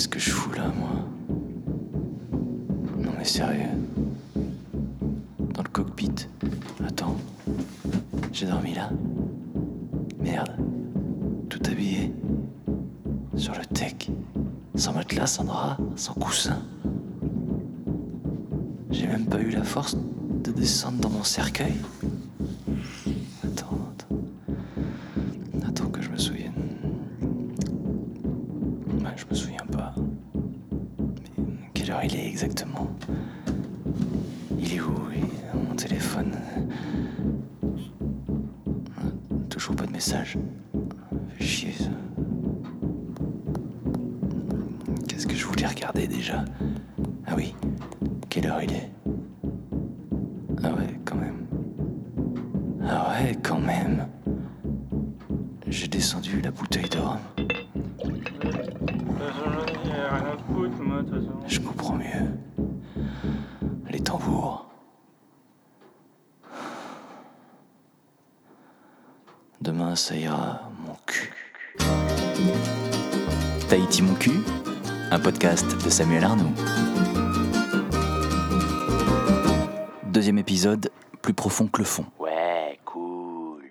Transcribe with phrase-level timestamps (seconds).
[0.00, 1.04] qu'est-ce que je fous là, moi
[2.96, 3.68] Non mais sérieux.
[5.52, 6.26] Dans le cockpit.
[6.82, 7.18] Attends.
[8.32, 8.88] J'ai dormi là
[10.18, 10.56] Merde.
[11.50, 12.14] Tout habillé.
[13.36, 14.08] Sur le tech.
[14.74, 16.62] Sans matelas, sans drap, sans coussin.
[18.90, 19.98] J'ai même pas eu la force
[20.42, 21.74] de descendre dans mon cercueil.
[23.44, 25.68] Attends, attends.
[25.68, 26.54] Attends que je me souvienne.
[29.16, 29.59] Je me souviens
[32.04, 32.90] il est exactement
[34.58, 34.94] Il est où
[35.68, 36.32] Mon téléphone?
[39.48, 40.38] Toujours pas de message.
[41.38, 41.90] Chier ça.
[45.08, 46.44] Qu'est-ce que je voulais regarder déjà?
[47.26, 47.54] Ah oui,
[48.28, 48.90] quelle heure il est?
[50.62, 51.46] Ah ouais, quand même.
[52.82, 54.06] Ah ouais, quand même.
[55.66, 56.98] J'ai descendu la bouteille de
[60.48, 60.56] rhum.
[60.56, 61.48] J'ai rien à foutre, moi, de toute façon.
[61.48, 62.38] Je comprends mieux.
[63.90, 64.66] Les tambours.
[69.60, 71.30] Demain, ça ira, mon cul.
[73.68, 74.40] Tahiti mon cul,
[75.10, 76.50] un podcast de Samuel Arnaud.
[80.06, 80.90] Deuxième épisode,
[81.22, 82.06] plus profond que le fond.
[82.18, 83.62] Ouais, cool.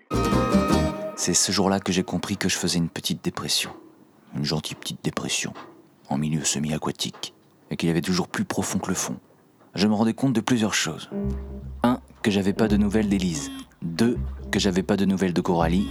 [1.16, 3.72] C'est ce jour-là que j'ai compris que je faisais une petite dépression.
[4.36, 5.54] Une gentille petite dépression,
[6.10, 7.34] en milieu semi-aquatique,
[7.72, 9.18] et qu'il y avait toujours plus profond que le fond.
[9.76, 11.10] Je me rendais compte de plusieurs choses.
[11.84, 13.52] Un, que j'avais pas de nouvelles d'Élise.
[13.82, 14.18] Deux,
[14.52, 15.88] que j'avais pas de nouvelles de Coralie.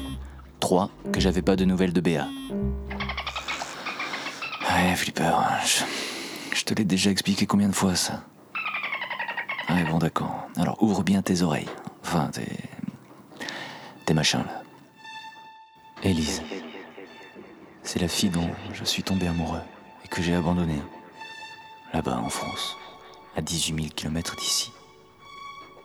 [0.60, 2.26] Trois, que j'avais pas de nouvelles de Béa.
[4.68, 5.32] Ouais, Flipper,
[5.64, 5.84] je,
[6.56, 8.24] je te l'ai déjà expliqué combien de fois ça?
[9.70, 10.48] Ouais, bon, d'accord.
[10.56, 11.68] Alors ouvre bien tes oreilles.
[12.02, 12.48] Enfin, tes.
[14.04, 14.62] tes machins là.
[16.02, 16.42] Élise.
[17.82, 19.60] C'est la fille dont je suis tombé amoureux
[20.10, 20.82] que j'ai abandonnée.
[21.92, 22.76] Là-bas, en France,
[23.36, 24.72] à 18 000 km d'ici.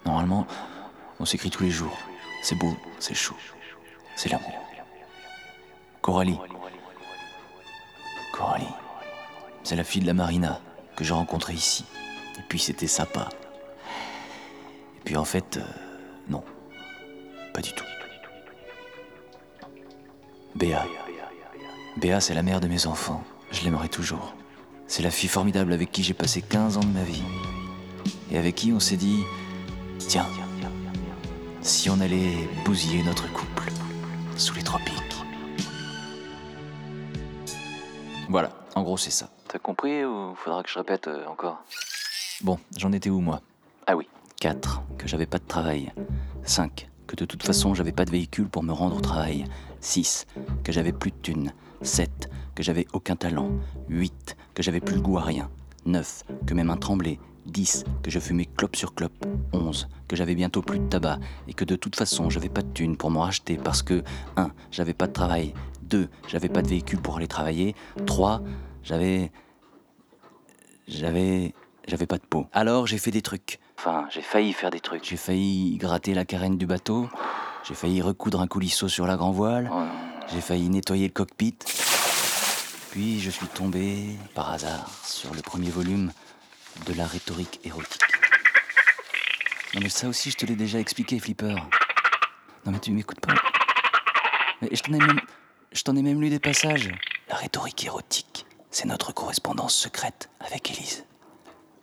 [0.06, 0.46] Normalement,
[1.20, 1.98] on s'écrit tous les jours.
[2.42, 3.38] C'est beau, c'est chaud.
[4.16, 4.54] C'est l'amour.
[6.02, 6.38] Coralie.
[8.34, 8.68] Coralie.
[9.64, 10.60] C'est la fille de la marina
[10.96, 11.86] que j'ai rencontrée ici.
[12.38, 13.30] Et puis c'était sympa.
[14.98, 15.64] Et puis en fait, euh,
[16.28, 16.44] non.
[17.54, 17.86] Pas du tout.
[20.56, 20.86] Béa.
[21.98, 23.24] Béa, c'est la mère de mes enfants.
[23.54, 24.36] Je l'aimerai toujours.
[24.88, 27.24] C'est la fille formidable avec qui j'ai passé 15 ans de ma vie.
[28.32, 29.20] Et avec qui on s'est dit,
[30.00, 30.26] tiens,
[31.62, 33.72] si on allait bousiller notre couple
[34.36, 34.92] sous les tropiques.
[38.28, 39.30] Voilà, en gros c'est ça.
[39.48, 41.64] T'as compris ou faudra que je répète euh, encore?
[42.42, 43.42] Bon, j'en étais où moi?
[43.86, 44.10] Ah oui.
[44.40, 44.82] 4.
[44.98, 45.94] Que j'avais pas de travail.
[46.44, 46.90] 5.
[47.08, 49.46] Que de toute façon j'avais pas de véhicule pour me rendre au travail.
[49.80, 50.26] 6.
[50.64, 51.54] Que j'avais plus de thunes.
[51.84, 52.30] 7.
[52.56, 53.52] Que j'avais aucun talent.
[53.90, 54.38] 8.
[54.54, 55.50] Que j'avais plus le goût à rien.
[55.86, 56.24] 9.
[56.46, 57.20] Que mes mains tremblaient.
[57.46, 57.84] 10.
[58.02, 59.26] Que je fumais clope sur clope.
[59.52, 59.90] 11.
[60.08, 61.20] Que j'avais bientôt plus de tabac.
[61.48, 64.04] Et que de toute façon j'avais pas de thunes pour m'en racheter parce que
[64.38, 64.52] 1.
[64.72, 65.54] J'avais pas de travail.
[65.84, 66.10] 2.
[66.28, 67.76] J'avais pas de véhicule pour aller travailler.
[68.06, 68.42] 3.
[68.84, 69.32] J'avais.
[70.88, 71.54] J'avais.
[71.88, 72.48] J'avais pas de peau.
[72.54, 73.60] Alors j'ai fait des trucs.
[73.78, 75.04] Enfin, j'ai failli faire des trucs.
[75.04, 77.10] J'ai failli gratter la carène du bateau.
[77.68, 79.70] J'ai failli recoudre un coulisseau sur la grand voile.
[80.32, 81.58] J'ai failli nettoyer le cockpit.
[82.92, 86.12] Puis je suis tombé, par hasard, sur le premier volume
[86.86, 88.02] de la rhétorique érotique.
[89.74, 91.56] Non mais ça aussi je te l'ai déjà expliqué, Flipper.
[92.66, 93.34] Non mais tu m'écoutes pas.
[94.62, 95.20] Je t'en ai même...
[95.72, 96.92] Je t'en ai même lu des passages.
[97.30, 101.04] La rhétorique érotique, c'est notre correspondance secrète avec Élise.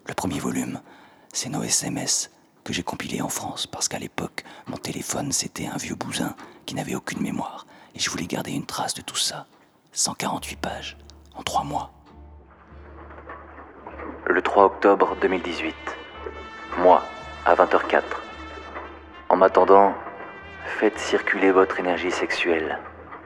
[0.07, 0.81] Le premier volume,
[1.33, 2.31] c'est nos SMS
[2.63, 6.37] que j'ai compilés en France parce qu'à l'époque, mon téléphone c'était un vieux bousin
[6.67, 9.47] qui n'avait aucune mémoire et je voulais garder une trace de tout ça.
[9.93, 10.97] 148 pages
[11.35, 11.91] en trois mois.
[14.27, 15.75] Le 3 octobre 2018.
[16.79, 17.03] Moi,
[17.45, 18.03] à 20h04.
[19.29, 19.95] En m'attendant,
[20.65, 22.79] faites circuler votre énergie sexuelle,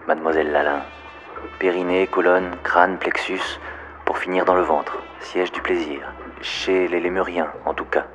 [0.07, 0.83] mademoiselle Lalin.
[1.59, 3.61] Périnée, colonne, crâne, plexus,
[4.05, 6.13] pour finir dans le ventre, siège du plaisir.
[6.41, 8.07] Chez les lémuriens, en tout cas.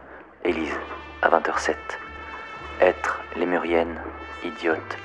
[0.44, 0.77] Élise,
[1.21, 1.75] à 20h07.
[2.81, 4.01] Être lémurienne,
[4.44, 4.97] idiote,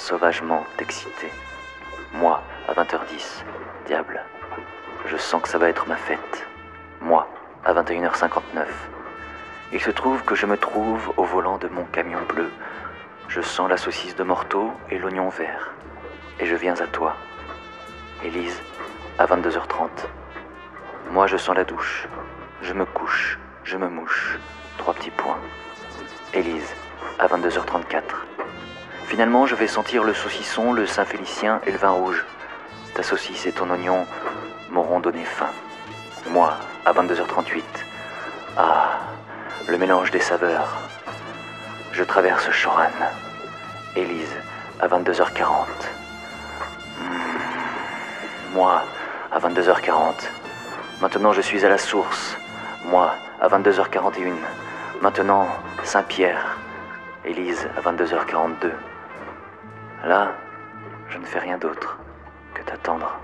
[0.00, 1.30] sauvagement excitée.
[2.14, 3.44] Moi, à 20h10.
[3.86, 4.24] Diable,
[5.06, 6.46] je sens que ça va être ma fête.
[7.02, 7.28] Moi,
[7.64, 8.64] à 21h59.
[9.72, 12.50] Il se trouve que je me trouve au volant de mon camion bleu.
[13.28, 15.74] Je sens la saucisse de morteau et l'oignon vert.
[16.40, 17.14] Et je viens à toi.
[18.24, 18.60] Élise,
[19.18, 19.90] à 22h30.
[21.10, 22.08] Moi, je sens la douche.
[22.62, 24.38] Je me couche, je me mouche.
[24.78, 25.38] Trois petits points.
[26.32, 26.74] Élise,
[27.18, 28.02] à 22h34.
[29.10, 32.24] Finalement, je vais sentir le saucisson, le Saint-Félicien et le vin rouge.
[32.94, 34.06] Ta saucisse et ton oignon
[34.70, 35.50] m'auront donné faim.
[36.28, 36.54] Moi,
[36.86, 37.64] à 22h38.
[38.56, 39.00] Ah,
[39.66, 40.78] le mélange des saveurs.
[41.90, 42.86] Je traverse Choran.
[43.96, 44.36] Élise,
[44.78, 45.66] à 22h40.
[47.00, 48.54] Hmm.
[48.54, 48.80] Moi,
[49.32, 50.28] à 22h40.
[51.02, 52.36] Maintenant, je suis à la source.
[52.84, 54.34] Moi, à 22h41.
[55.02, 55.48] Maintenant,
[55.82, 56.58] Saint-Pierre.
[57.24, 58.70] Élise, à 22h42.
[60.04, 60.32] Là,
[61.10, 61.98] je ne fais rien d'autre
[62.54, 63.20] que t'attendre.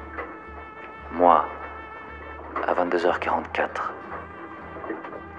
[1.12, 1.46] Moi,
[2.66, 3.68] à 22h44.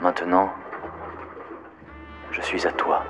[0.01, 0.51] Maintenant,
[2.31, 3.03] je suis à toi.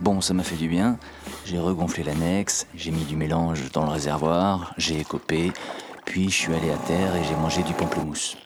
[0.00, 0.96] Bon, ça m'a fait du bien.
[1.44, 5.52] J'ai regonflé l'annexe, j'ai mis du mélange dans le réservoir, j'ai écopé,
[6.04, 8.36] puis je suis allé à terre et j'ai mangé du pamplemousse.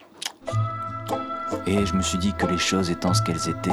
[1.67, 3.71] Et je me suis dit que les choses étant ce qu'elles étaient,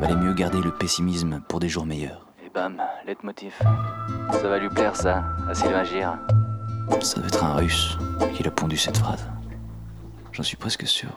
[0.00, 2.26] valait mieux garder le pessimisme pour des jours meilleurs.
[2.44, 3.54] Et bam, leitmotiv.
[4.32, 6.18] Ça va lui plaire ça, à Sylvain Gire.
[7.02, 7.98] Ça doit être un russe
[8.34, 9.28] qui a pondu cette phrase.
[10.32, 11.10] J'en suis presque sûr.